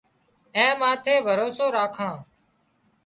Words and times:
اين 0.55 0.71
ماٿي 0.79 1.15
ڀروسو 1.25 1.65
راکان 1.75 2.15